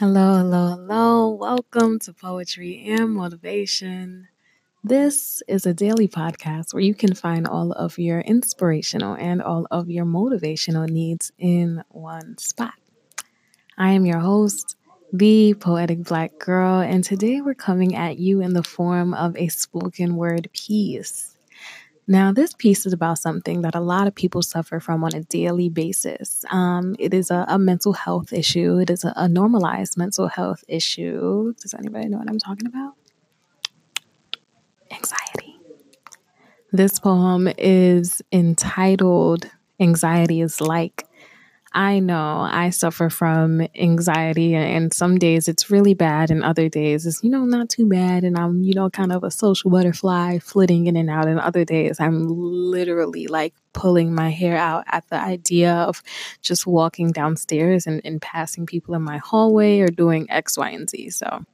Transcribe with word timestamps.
Hello, 0.00 0.38
hello, 0.38 0.68
hello. 0.68 1.28
Welcome 1.28 1.98
to 1.98 2.14
Poetry 2.14 2.86
and 2.86 3.10
Motivation. 3.10 4.28
This 4.82 5.42
is 5.46 5.66
a 5.66 5.74
daily 5.74 6.08
podcast 6.08 6.72
where 6.72 6.82
you 6.82 6.94
can 6.94 7.14
find 7.14 7.46
all 7.46 7.72
of 7.72 7.98
your 7.98 8.20
inspirational 8.20 9.14
and 9.16 9.42
all 9.42 9.66
of 9.70 9.90
your 9.90 10.06
motivational 10.06 10.88
needs 10.88 11.32
in 11.36 11.84
one 11.90 12.38
spot. 12.38 12.72
I 13.76 13.90
am 13.90 14.06
your 14.06 14.20
host, 14.20 14.74
the 15.12 15.52
Poetic 15.52 16.04
Black 16.04 16.38
Girl, 16.38 16.80
and 16.80 17.04
today 17.04 17.42
we're 17.42 17.52
coming 17.52 17.94
at 17.94 18.18
you 18.18 18.40
in 18.40 18.54
the 18.54 18.62
form 18.62 19.12
of 19.12 19.36
a 19.36 19.48
spoken 19.48 20.16
word 20.16 20.48
piece. 20.54 21.36
Now, 22.10 22.32
this 22.32 22.54
piece 22.54 22.86
is 22.86 22.92
about 22.92 23.20
something 23.20 23.62
that 23.62 23.76
a 23.76 23.80
lot 23.80 24.08
of 24.08 24.16
people 24.16 24.42
suffer 24.42 24.80
from 24.80 25.04
on 25.04 25.14
a 25.14 25.20
daily 25.20 25.68
basis. 25.68 26.44
Um, 26.50 26.96
it 26.98 27.14
is 27.14 27.30
a, 27.30 27.44
a, 27.46 27.56
mental 27.56 27.92
health 27.92 28.32
issue, 28.32 28.80
it 28.80 28.90
is 28.90 29.04
a, 29.04 29.12
a 29.14 29.28
normalized 29.28 29.96
mental 29.96 30.26
health 30.26 30.64
issue. 30.66 31.54
Does 31.62 31.72
anybody 31.72 32.08
know 32.08 32.18
what 32.18 32.28
I'm 32.28 32.40
talking 32.40 32.66
about? 32.66 32.94
Anxiety. 34.90 35.54
This 36.72 36.98
poem 36.98 37.48
is 37.56 38.22
entitled 38.32 39.48
Anxiety 39.78 40.40
is 40.40 40.60
Like 40.60 41.06
I 41.72 42.00
know 42.00 42.40
I 42.50 42.70
suffer 42.70 43.10
from 43.10 43.66
anxiety, 43.76 44.54
and 44.54 44.92
some 44.92 45.18
days 45.18 45.46
it's 45.46 45.70
really 45.70 45.94
bad, 45.94 46.30
and 46.30 46.42
other 46.42 46.68
days 46.68 47.06
it's, 47.06 47.22
you 47.22 47.30
know, 47.30 47.44
not 47.44 47.68
too 47.68 47.88
bad. 47.88 48.24
And 48.24 48.36
I'm, 48.36 48.62
you 48.62 48.74
know, 48.74 48.90
kind 48.90 49.12
of 49.12 49.22
a 49.22 49.30
social 49.30 49.70
butterfly 49.70 50.38
flitting 50.38 50.86
in 50.86 50.96
and 50.96 51.08
out. 51.08 51.28
And 51.28 51.38
other 51.38 51.64
days 51.64 52.00
I'm 52.00 52.26
literally 52.26 53.28
like 53.28 53.54
pulling 53.72 54.14
my 54.14 54.30
hair 54.30 54.56
out 54.56 54.84
at 54.88 55.08
the 55.10 55.16
idea 55.16 55.72
of 55.72 56.02
just 56.42 56.66
walking 56.66 57.12
downstairs 57.12 57.86
and, 57.86 58.00
and 58.04 58.20
passing 58.20 58.66
people 58.66 58.94
in 58.94 59.02
my 59.02 59.18
hallway 59.18 59.78
or 59.78 59.86
doing 59.86 60.28
X, 60.28 60.58
Y, 60.58 60.70
and 60.70 60.90
Z. 60.90 61.10
So 61.10 61.44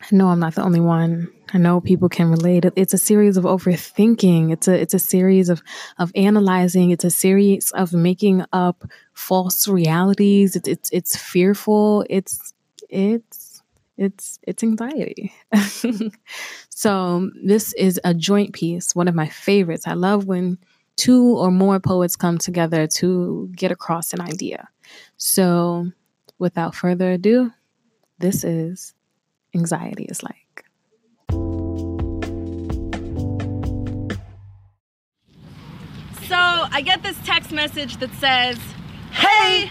I 0.00 0.14
know 0.14 0.28
I'm 0.28 0.40
not 0.40 0.54
the 0.54 0.62
only 0.62 0.80
one. 0.80 1.28
I 1.54 1.58
know 1.58 1.80
people 1.80 2.08
can 2.08 2.30
relate. 2.30 2.66
It's 2.76 2.92
a 2.92 2.98
series 2.98 3.36
of 3.36 3.44
overthinking. 3.44 4.52
It's 4.52 4.68
a 4.68 4.78
it's 4.78 4.94
a 4.94 4.98
series 4.98 5.48
of 5.48 5.62
of 5.98 6.12
analyzing. 6.14 6.90
It's 6.90 7.04
a 7.04 7.10
series 7.10 7.70
of 7.72 7.92
making 7.92 8.44
up 8.52 8.84
false 9.14 9.66
realities. 9.66 10.54
It's 10.54 10.68
it's 10.68 10.90
it's 10.92 11.16
fearful. 11.16 12.04
It's 12.10 12.52
it's 12.90 13.62
it's 13.96 14.38
it's 14.42 14.62
anxiety. 14.62 15.32
so 16.68 17.30
this 17.42 17.72
is 17.74 17.98
a 18.04 18.12
joint 18.12 18.52
piece, 18.52 18.94
one 18.94 19.08
of 19.08 19.14
my 19.14 19.28
favorites. 19.28 19.86
I 19.86 19.94
love 19.94 20.26
when 20.26 20.58
two 20.96 21.36
or 21.36 21.50
more 21.50 21.80
poets 21.80 22.16
come 22.16 22.38
together 22.38 22.86
to 22.86 23.50
get 23.56 23.72
across 23.72 24.12
an 24.12 24.20
idea. 24.20 24.68
So 25.16 25.90
without 26.38 26.74
further 26.74 27.12
ado, 27.12 27.52
this 28.18 28.44
is 28.44 28.94
anxiety 29.56 30.04
is 30.04 30.22
like. 30.22 30.64
So 36.28 36.36
I 36.36 36.82
get 36.84 37.02
this 37.02 37.16
text 37.24 37.52
message 37.52 37.96
that 37.98 38.12
says, 38.14 38.58
Hey, 39.12 39.70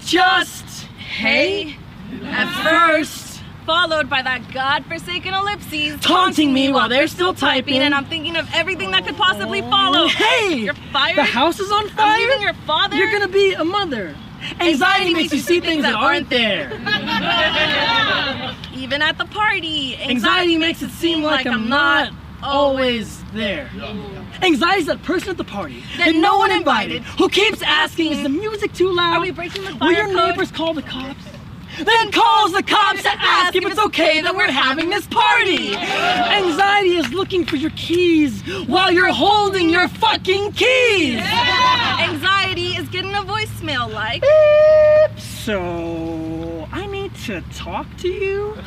just 0.00 0.86
hey, 0.96 1.76
at 2.24 2.48
first. 2.62 3.40
Followed 3.66 4.10
by 4.10 4.22
that 4.22 4.52
godforsaken 4.52 5.32
ellipses 5.34 6.00
taunting 6.00 6.52
me 6.52 6.72
while 6.72 6.88
they're 6.88 7.06
still 7.06 7.32
typing, 7.32 7.78
and 7.78 7.94
I'm 7.94 8.06
thinking 8.06 8.34
of 8.36 8.48
everything 8.52 8.90
that 8.90 9.06
could 9.06 9.16
possibly 9.16 9.60
oh, 9.62 9.70
follow. 9.70 10.08
Hey, 10.08 10.64
you're 10.64 10.74
fired. 10.92 11.16
The 11.16 11.22
house 11.22 11.60
is 11.60 11.70
on 11.70 11.88
fire. 11.90 12.06
I'm 12.06 12.20
leaving 12.20 12.42
your 12.42 12.54
father. 12.66 12.96
You're 12.96 13.12
gonna 13.12 13.28
be 13.28 13.52
a 13.52 13.64
mother. 13.64 14.16
Anxiety 14.60 15.14
makes 15.14 15.32
you 15.32 15.40
see 15.40 15.60
things 15.60 15.82
that 15.82 15.94
aren't 15.94 16.30
there. 16.30 16.70
Even 18.74 19.02
at 19.02 19.18
the 19.18 19.24
party. 19.26 19.94
Anxiety, 19.94 20.10
Anxiety 20.10 20.58
makes 20.58 20.82
it 20.82 20.90
seem 20.90 21.22
like 21.22 21.46
I'm 21.46 21.68
not 21.68 22.12
always 22.42 23.22
there. 23.32 23.70
Anxiety 24.42 24.80
is 24.80 24.86
that 24.86 25.02
person 25.02 25.30
at 25.30 25.36
the 25.36 25.44
party 25.44 25.82
that, 25.98 26.06
that 26.06 26.14
no 26.16 26.36
one 26.38 26.50
invited 26.50 27.02
who 27.02 27.28
keeps 27.28 27.62
asking, 27.62 28.12
is 28.12 28.22
the 28.22 28.28
music 28.28 28.72
too 28.72 28.92
loud? 28.92 29.18
Are 29.18 29.20
we 29.20 29.30
breaking 29.30 29.64
the 29.64 29.70
fire 29.70 29.78
Will 29.88 29.92
your 29.92 30.06
code? 30.06 30.30
neighbors 30.30 30.50
call 30.50 30.74
the 30.74 30.82
cops? 30.82 31.20
then 31.78 32.12
calls 32.12 32.52
the 32.52 32.62
cops 32.62 33.02
to 33.02 33.08
ask 33.10 33.54
if 33.54 33.64
it's 33.64 33.78
okay 33.78 34.20
that 34.20 34.34
we're 34.34 34.50
having 34.50 34.90
this 34.90 35.06
party. 35.06 35.74
Anxiety 35.74 36.96
is 36.96 37.10
looking 37.14 37.46
for 37.46 37.56
your 37.56 37.70
keys 37.76 38.42
while 38.66 38.92
you're 38.92 39.12
holding 39.12 39.70
your 39.70 39.88
fucking 39.88 40.52
keys. 40.52 41.16
Anxiety 41.16 42.10
is 42.10 42.20
getting 43.62 43.76
a 43.76 43.80
voicemail 43.80 43.92
like. 43.92 44.22
Beep. 44.22 45.20
So 45.20 46.68
I 46.72 46.86
need 46.86 47.14
to 47.26 47.40
talk 47.54 47.86
to 47.98 48.08
you. 48.08 48.56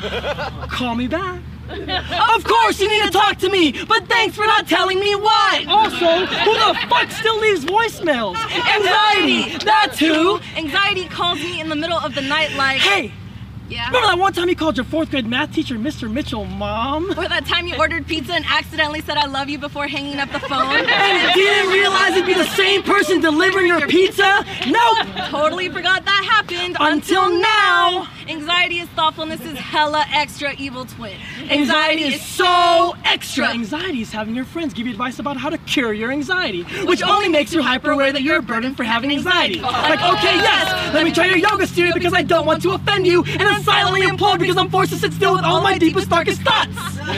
Call 0.68 0.94
me 0.94 1.08
back. 1.08 1.40
of 1.68 2.44
course 2.44 2.80
you 2.80 2.88
need 2.88 3.02
to 3.02 3.10
talk 3.10 3.36
to 3.38 3.48
me, 3.50 3.72
but 3.72 4.06
thanks 4.06 4.36
for 4.36 4.46
not 4.46 4.68
telling 4.68 5.00
me 5.00 5.16
why. 5.16 5.64
Also, 5.68 6.24
who 6.26 6.54
the 6.54 6.78
fuck 6.88 7.10
still 7.10 7.40
leaves 7.40 7.64
voicemails? 7.64 8.36
Anxiety, 8.36 9.58
that's 9.64 9.98
who. 9.98 10.38
Anxiety 10.56 11.06
calls 11.08 11.40
me 11.40 11.60
in 11.60 11.68
the 11.68 11.74
middle 11.74 11.98
of 11.98 12.14
the 12.14 12.20
night 12.20 12.52
like, 12.54 12.78
Hey, 12.78 13.12
yeah. 13.68 13.88
Remember 13.88 14.06
that 14.06 14.18
one 14.18 14.32
time 14.32 14.48
you 14.48 14.54
called 14.54 14.76
your 14.76 14.84
fourth 14.84 15.10
grade 15.10 15.26
math 15.26 15.52
teacher 15.52 15.74
Mr. 15.74 16.10
Mitchell 16.10 16.44
mom? 16.44 17.10
Or 17.10 17.28
that 17.28 17.46
time 17.46 17.66
you 17.66 17.76
ordered 17.76 18.06
pizza 18.06 18.32
and 18.34 18.44
accidentally 18.48 19.00
said 19.00 19.16
I 19.16 19.26
love 19.26 19.48
you 19.48 19.58
before 19.58 19.88
hanging 19.88 20.18
up 20.18 20.30
the 20.30 20.38
phone? 20.40 20.76
and 20.76 20.86
didn't 20.86 21.00
realize 21.00 21.22
it'd 21.24 21.25
be 22.26 22.34
the 22.34 22.44
same 22.44 22.82
person 22.82 23.20
delivering 23.20 23.68
your 23.68 23.86
pizza? 23.86 24.44
Nope! 24.66 25.06
Totally 25.28 25.68
forgot 25.68 26.04
that 26.04 26.24
happened 26.28 26.76
until, 26.80 27.22
until 27.22 27.40
now. 27.40 28.08
Anxiety 28.28 28.80
is 28.80 28.88
thoughtfulness 28.90 29.40
is 29.42 29.56
hella 29.56 30.04
extra 30.12 30.52
evil 30.54 30.84
twin. 30.84 31.16
Anxiety, 31.42 31.52
anxiety 31.52 32.02
is, 32.02 32.14
is 32.16 32.26
so 32.26 32.94
extra. 33.04 33.48
Anxiety 33.48 34.00
is 34.00 34.10
having 34.10 34.34
your 34.34 34.44
friends 34.44 34.74
give 34.74 34.86
you 34.86 34.92
advice 34.92 35.20
about 35.20 35.36
how 35.36 35.48
to 35.48 35.58
cure 35.58 35.92
your 35.92 36.10
anxiety, 36.10 36.62
which 36.84 37.02
only 37.02 37.28
makes 37.28 37.52
you 37.52 37.62
hyper 37.62 37.92
aware 37.92 38.12
that 38.12 38.22
you're 38.22 38.38
a 38.38 38.42
burden 38.42 38.74
for 38.74 38.82
having 38.82 39.12
anxiety. 39.12 39.60
Like, 39.60 40.00
okay, 40.00 40.36
yes, 40.36 40.94
let 40.94 41.04
me 41.04 41.12
try 41.12 41.26
your 41.26 41.36
yoga 41.36 41.66
studio 41.66 41.94
because 41.94 42.12
I 42.12 42.22
don't 42.22 42.46
want 42.46 42.62
to 42.62 42.72
offend 42.72 43.06
you, 43.06 43.22
and 43.22 43.40
then 43.40 43.62
silently 43.62 44.02
implode 44.02 44.40
because 44.40 44.56
I'm 44.56 44.70
forced 44.70 44.92
to 44.92 44.98
sit 44.98 45.12
still 45.12 45.34
with 45.34 45.44
all 45.44 45.60
my 45.60 45.78
deepest, 45.78 46.10
darkest 46.10 46.42
thoughts. 46.42 46.98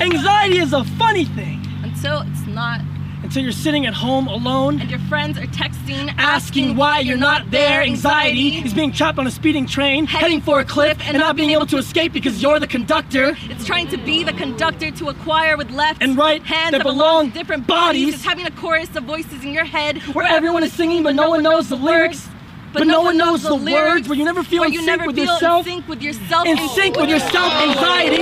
Anxiety 0.00 0.58
is 0.58 0.74
a 0.74 0.84
funny 0.84 1.24
thing. 1.24 1.62
Until 1.82 2.20
it's 2.20 2.46
not 2.46 2.80
until 3.24 3.42
you're 3.42 3.52
sitting 3.52 3.86
at 3.86 3.94
home 3.94 4.28
alone 4.28 4.80
and 4.80 4.90
your 4.90 5.00
friends 5.00 5.38
are 5.38 5.46
texting 5.46 5.74
asking, 5.84 6.10
asking 6.18 6.76
why 6.76 7.00
you're 7.00 7.16
not 7.16 7.50
there. 7.50 7.82
Anxiety 7.82 8.56
is 8.58 8.74
being 8.74 8.92
trapped 8.92 9.18
on 9.18 9.26
a 9.26 9.30
speeding 9.30 9.66
train, 9.66 10.06
heading, 10.06 10.20
heading 10.22 10.40
for 10.40 10.60
a 10.60 10.64
cliff, 10.64 10.98
and, 11.00 11.10
and 11.10 11.18
not 11.18 11.36
being 11.36 11.50
able 11.50 11.66
to 11.66 11.76
escape 11.76 12.12
because 12.12 12.42
you're 12.42 12.58
the 12.58 12.66
conductor. 12.66 13.36
It's 13.44 13.64
trying 13.64 13.88
to 13.88 13.96
be 13.98 14.24
the 14.24 14.32
conductor 14.32 14.90
to 14.90 15.08
acquire 15.08 15.56
with 15.56 15.70
left 15.70 16.02
and 16.02 16.16
right 16.16 16.42
hands 16.42 16.72
that, 16.72 16.78
that 16.78 16.84
belong 16.84 17.30
to 17.30 17.38
different 17.38 17.66
bodies. 17.66 18.14
It's 18.14 18.24
having 18.24 18.46
a 18.46 18.50
chorus 18.50 18.94
of 18.96 19.04
voices 19.04 19.44
in 19.44 19.52
your 19.52 19.64
head 19.64 19.98
where 20.14 20.26
everyone 20.26 20.62
is 20.62 20.72
singing 20.72 21.02
but 21.02 21.14
no 21.14 21.28
one 21.30 21.42
knows 21.42 21.68
the 21.68 21.76
lyrics. 21.76 22.28
But, 22.72 22.80
but 22.80 22.86
no, 22.88 23.02
one 23.02 23.16
knows, 23.16 23.44
the, 23.44 23.56
the 23.56 23.72
words 23.72 24.08
where 24.08 24.18
you 24.18 24.24
never 24.24 24.42
feel 24.42 24.64
in 24.64 24.72
sync 24.72 24.84
never 24.84 25.06
with 25.06 25.14
feel 25.14 25.26
yourself. 25.26 25.64
In 25.64 25.74
sync 25.74 25.88
with 25.88 26.02
yourself. 26.02 26.44
In 26.44 26.56
sync 26.70 26.96
with 26.96 27.08
oh. 27.08 27.12
yourself. 27.12 27.52
Anxiety 27.52 28.16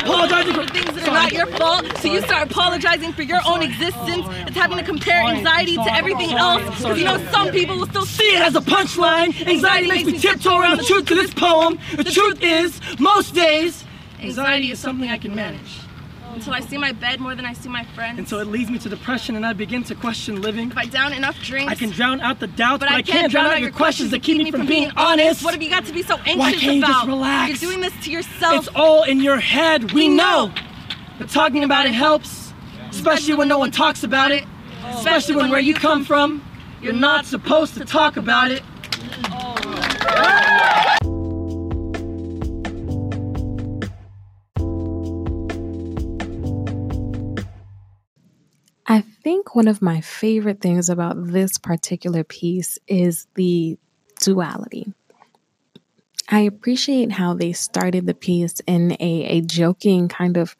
constantly 0.00 0.12
apologizing 0.12 0.54
for 0.54 0.66
things 0.66 0.94
that 0.94 1.08
are 1.08 1.12
not 1.12 1.32
your 1.32 1.46
fault. 1.46 1.98
So 1.98 2.12
you 2.12 2.20
start 2.22 2.50
apologizing 2.50 3.12
for 3.12 3.22
your 3.22 3.40
own 3.46 3.62
existence. 3.62 4.26
It's 4.46 4.56
having 4.56 4.78
to 4.78 4.84
compare 4.84 5.22
anxiety 5.22 5.76
to 5.76 5.94
everything 5.94 6.32
else. 6.32 6.62
Because 6.78 6.98
you 6.98 7.04
know 7.04 7.18
some 7.30 7.50
people 7.50 7.76
will 7.78 7.86
still 7.86 8.06
see 8.06 8.34
it 8.34 8.40
as 8.40 8.54
a 8.54 8.60
punchline. 8.60 9.46
Anxiety 9.46 9.88
makes 9.88 10.04
me 10.04 10.18
tiptoe 10.18 10.58
around 10.58 10.78
the 10.78 10.84
truth 10.84 11.06
to 11.06 11.14
this 11.14 11.32
poem. 11.34 11.78
The 11.96 12.04
truth 12.04 12.42
is, 12.42 12.80
most 12.98 13.34
days, 13.34 13.84
anxiety 14.20 14.70
is 14.70 14.78
something 14.78 15.10
I 15.10 15.18
can 15.18 15.34
manage. 15.34 15.80
Until 16.32 16.54
I 16.54 16.60
see 16.60 16.78
my 16.78 16.92
bed 16.92 17.20
more 17.20 17.34
than 17.34 17.44
I 17.44 17.52
see 17.52 17.68
my 17.68 17.84
friends. 17.94 18.18
Until 18.18 18.38
it 18.40 18.46
leads 18.46 18.70
me 18.70 18.78
to 18.78 18.88
depression 18.88 19.36
and 19.36 19.44
I 19.44 19.52
begin 19.52 19.84
to 19.84 19.94
question 19.94 20.40
living. 20.40 20.70
If 20.70 20.78
I 20.78 20.86
down 20.86 21.12
enough 21.12 21.40
drinks. 21.42 21.70
I 21.70 21.74
can 21.74 21.90
drown 21.90 22.20
out 22.20 22.40
the 22.40 22.46
doubts, 22.46 22.80
but, 22.80 22.88
but 22.88 22.94
I, 22.94 23.02
can't, 23.02 23.30
drown 23.30 23.46
out 23.46 23.60
your 23.60 23.70
questions 23.70 24.10
that 24.12 24.22
keep 24.22 24.38
me 24.38 24.50
from 24.50 24.66
being 24.66 24.90
honest. 24.96 25.44
What 25.44 25.52
have 25.52 25.62
you 25.62 25.68
got 25.68 25.84
to 25.86 25.92
be 25.92 26.02
so 26.02 26.16
anxious 26.16 26.38
Why 26.38 26.52
can't 26.52 26.76
you 26.76 26.84
about? 26.84 26.88
just 26.88 27.06
relax? 27.06 27.62
You're 27.62 27.70
doing 27.70 27.80
this 27.82 28.04
to 28.04 28.10
yourself. 28.10 28.66
It's 28.66 28.74
all 28.74 29.02
in 29.02 29.20
your 29.20 29.38
head. 29.38 29.92
We 29.92 30.08
know. 30.08 30.52
But 31.18 31.28
talking 31.28 31.64
about 31.64 31.86
it 31.86 31.92
helps. 31.92 32.52
Especially 32.90 33.34
when 33.34 33.48
no 33.48 33.58
one 33.58 33.70
talks 33.70 34.02
about 34.02 34.32
it. 34.32 34.44
Especially 34.86 35.36
when 35.36 35.50
where 35.50 35.60
you 35.60 35.74
come 35.74 36.04
from, 36.04 36.42
you're 36.80 36.92
not 36.92 37.26
supposed 37.26 37.74
to 37.74 37.84
talk 37.84 38.16
about 38.16 38.50
it. 38.50 38.62
One 49.52 49.68
of 49.68 49.82
my 49.82 50.00
favorite 50.00 50.60
things 50.60 50.88
about 50.88 51.14
this 51.26 51.58
particular 51.58 52.24
piece 52.24 52.78
is 52.86 53.26
the 53.34 53.78
duality. 54.20 54.92
I 56.28 56.40
appreciate 56.40 57.12
how 57.12 57.34
they 57.34 57.52
started 57.52 58.06
the 58.06 58.14
piece 58.14 58.60
in 58.66 58.92
a, 58.92 59.24
a 59.24 59.40
joking 59.42 60.08
kind 60.08 60.36
of 60.36 60.56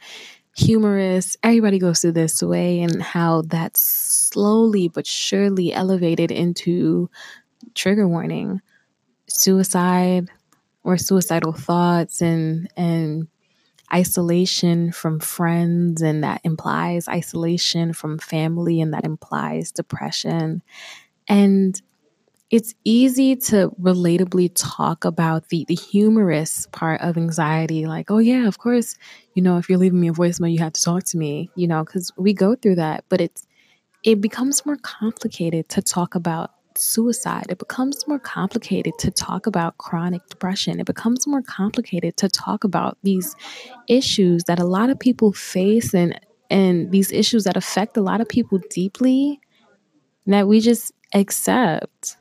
humorous, 0.54 1.36
everybody 1.42 1.78
goes 1.78 2.00
through 2.00 2.12
this 2.12 2.42
way, 2.42 2.80
and 2.80 3.02
how 3.02 3.42
that 3.42 3.76
slowly 3.76 4.88
but 4.88 5.06
surely 5.06 5.72
elevated 5.72 6.30
into 6.30 7.08
trigger 7.74 8.06
warning 8.06 8.60
suicide 9.28 10.28
or 10.84 10.98
suicidal 10.98 11.52
thoughts 11.52 12.20
and 12.20 12.68
and 12.76 13.28
isolation 13.94 14.92
from 14.92 15.20
friends 15.20 16.02
and 16.02 16.24
that 16.24 16.40
implies 16.44 17.08
isolation 17.08 17.92
from 17.92 18.18
family 18.18 18.80
and 18.80 18.94
that 18.94 19.04
implies 19.04 19.72
depression. 19.72 20.62
And 21.28 21.80
it's 22.50 22.74
easy 22.84 23.34
to 23.34 23.70
relatably 23.80 24.50
talk 24.54 25.04
about 25.06 25.48
the 25.48 25.64
the 25.68 25.74
humorous 25.74 26.66
part 26.70 27.00
of 27.00 27.16
anxiety 27.16 27.86
like 27.86 28.10
oh 28.10 28.18
yeah 28.18 28.46
of 28.46 28.58
course 28.58 28.94
you 29.34 29.42
know 29.42 29.56
if 29.56 29.70
you're 29.70 29.78
leaving 29.78 30.00
me 30.00 30.08
a 30.08 30.12
voicemail 30.12 30.52
you 30.52 30.58
have 30.58 30.74
to 30.74 30.82
talk 30.82 31.02
to 31.02 31.16
me 31.16 31.50
you 31.54 31.66
know 31.66 31.82
cuz 31.84 32.12
we 32.18 32.34
go 32.34 32.54
through 32.54 32.74
that. 32.76 33.04
But 33.08 33.20
it's 33.22 33.46
it 34.04 34.20
becomes 34.20 34.66
more 34.66 34.76
complicated 34.76 35.68
to 35.70 35.82
talk 35.82 36.14
about 36.14 36.52
suicide. 36.78 37.46
It 37.48 37.58
becomes 37.58 38.06
more 38.06 38.18
complicated 38.18 38.94
to 38.98 39.10
talk 39.10 39.46
about 39.46 39.78
chronic 39.78 40.26
depression. 40.28 40.80
It 40.80 40.86
becomes 40.86 41.26
more 41.26 41.42
complicated 41.42 42.16
to 42.18 42.28
talk 42.28 42.64
about 42.64 42.98
these 43.02 43.34
issues 43.88 44.44
that 44.44 44.58
a 44.58 44.64
lot 44.64 44.90
of 44.90 44.98
people 44.98 45.32
face 45.32 45.94
and 45.94 46.18
and 46.50 46.90
these 46.90 47.10
issues 47.12 47.44
that 47.44 47.56
affect 47.56 47.96
a 47.96 48.02
lot 48.02 48.20
of 48.20 48.28
people 48.28 48.60
deeply 48.70 49.40
that 50.26 50.46
we 50.46 50.60
just 50.60 50.92
accept. 51.14 52.16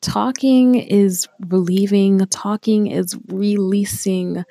Talking 0.00 0.74
is 0.74 1.28
relieving, 1.48 2.18
talking 2.26 2.88
is 2.88 3.16
releasing. 3.28 4.44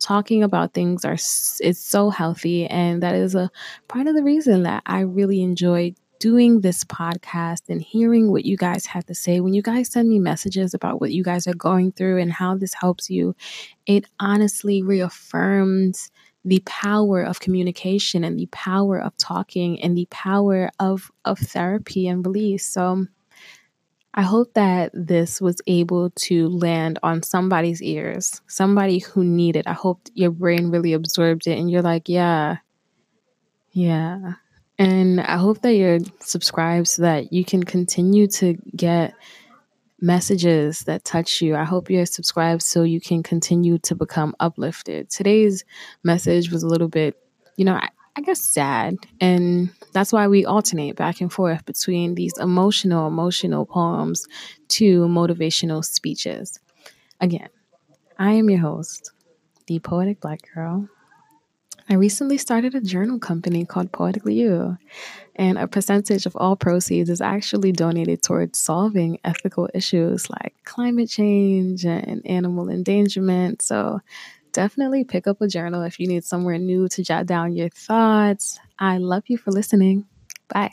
Talking 0.00 0.44
about 0.44 0.74
things 0.74 1.04
are 1.04 1.14
is 1.14 1.78
so 1.78 2.10
healthy 2.10 2.66
and 2.66 3.02
that 3.02 3.16
is 3.16 3.34
a 3.34 3.50
part 3.88 4.06
of 4.06 4.14
the 4.14 4.22
reason 4.22 4.62
that 4.62 4.82
I 4.86 5.00
really 5.00 5.42
enjoy 5.42 5.94
doing 6.18 6.60
this 6.60 6.84
podcast 6.84 7.62
and 7.68 7.80
hearing 7.80 8.30
what 8.30 8.44
you 8.44 8.56
guys 8.56 8.86
have 8.86 9.06
to 9.06 9.14
say, 9.14 9.40
when 9.40 9.54
you 9.54 9.62
guys 9.62 9.90
send 9.90 10.08
me 10.08 10.18
messages 10.18 10.74
about 10.74 11.00
what 11.00 11.12
you 11.12 11.22
guys 11.22 11.46
are 11.46 11.54
going 11.54 11.92
through 11.92 12.18
and 12.18 12.32
how 12.32 12.56
this 12.56 12.74
helps 12.74 13.08
you, 13.10 13.34
it 13.86 14.04
honestly 14.20 14.82
reaffirms 14.82 16.10
the 16.44 16.62
power 16.66 17.22
of 17.22 17.40
communication 17.40 18.24
and 18.24 18.38
the 18.38 18.46
power 18.46 18.98
of 18.98 19.16
talking 19.16 19.80
and 19.82 19.96
the 19.96 20.06
power 20.10 20.70
of, 20.78 21.10
of 21.24 21.38
therapy 21.38 22.08
and 22.08 22.26
release. 22.26 22.66
So 22.66 23.06
I 24.14 24.22
hope 24.22 24.54
that 24.54 24.90
this 24.94 25.40
was 25.40 25.60
able 25.66 26.10
to 26.10 26.48
land 26.48 26.98
on 27.02 27.22
somebody's 27.22 27.82
ears, 27.82 28.40
somebody 28.46 28.98
who 28.98 29.22
needed. 29.22 29.66
I 29.66 29.74
hope 29.74 30.08
your 30.14 30.30
brain 30.30 30.70
really 30.70 30.92
absorbed 30.92 31.46
it 31.46 31.58
and 31.58 31.70
you're 31.70 31.82
like, 31.82 32.08
yeah, 32.08 32.56
yeah. 33.70 34.32
And 34.78 35.20
I 35.20 35.36
hope 35.36 35.62
that 35.62 35.74
you're 35.74 35.98
subscribed 36.20 36.86
so 36.88 37.02
that 37.02 37.32
you 37.32 37.44
can 37.44 37.64
continue 37.64 38.28
to 38.28 38.54
get 38.76 39.14
messages 40.00 40.80
that 40.80 41.04
touch 41.04 41.42
you. 41.42 41.56
I 41.56 41.64
hope 41.64 41.90
you're 41.90 42.06
subscribed 42.06 42.62
so 42.62 42.84
you 42.84 43.00
can 43.00 43.22
continue 43.22 43.78
to 43.78 43.96
become 43.96 44.36
uplifted. 44.38 45.10
Today's 45.10 45.64
message 46.04 46.52
was 46.52 46.62
a 46.62 46.68
little 46.68 46.88
bit, 46.88 47.16
you 47.56 47.64
know, 47.64 47.74
I, 47.74 47.88
I 48.14 48.20
guess 48.20 48.40
sad. 48.40 48.96
And 49.20 49.70
that's 49.92 50.12
why 50.12 50.28
we 50.28 50.44
alternate 50.44 50.94
back 50.94 51.20
and 51.20 51.32
forth 51.32 51.64
between 51.66 52.14
these 52.14 52.38
emotional, 52.38 53.08
emotional 53.08 53.66
poems 53.66 54.26
to 54.68 55.06
motivational 55.06 55.84
speeches. 55.84 56.60
Again, 57.20 57.48
I 58.16 58.32
am 58.32 58.48
your 58.48 58.60
host, 58.60 59.10
the 59.66 59.80
Poetic 59.80 60.20
Black 60.20 60.40
Girl. 60.54 60.88
I 61.88 61.94
recently 61.94 62.36
started 62.36 62.74
a 62.74 62.80
journal 62.80 63.18
company 63.18 63.64
called 63.64 63.92
Poetically 63.92 64.34
You, 64.34 64.76
and 65.36 65.58
a 65.58 65.66
percentage 65.68 66.26
of 66.26 66.36
all 66.36 66.56
proceeds 66.56 67.10
is 67.10 67.20
actually 67.20 67.72
donated 67.72 68.22
towards 68.22 68.58
solving 68.58 69.18
ethical 69.24 69.70
issues 69.74 70.28
like 70.30 70.54
climate 70.64 71.08
change 71.08 71.86
and 71.86 72.22
animal 72.26 72.68
endangerment. 72.68 73.62
So 73.62 74.00
definitely 74.52 75.04
pick 75.04 75.26
up 75.26 75.40
a 75.40 75.48
journal 75.48 75.82
if 75.82 75.98
you 76.00 76.06
need 76.08 76.24
somewhere 76.24 76.58
new 76.58 76.88
to 76.88 77.02
jot 77.02 77.26
down 77.26 77.54
your 77.54 77.70
thoughts. 77.70 78.58
I 78.78 78.98
love 78.98 79.24
you 79.28 79.38
for 79.38 79.50
listening. 79.50 80.06
Bye. 80.48 80.72